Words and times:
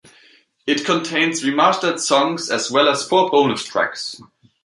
It 0.65 0.83
contains 0.83 1.43
remastered 1.43 1.99
songs, 1.99 2.49
as 2.49 2.71
well 2.71 2.89
as 2.89 3.07
four 3.07 3.29
bonus 3.29 3.63
tracks. 3.63 4.19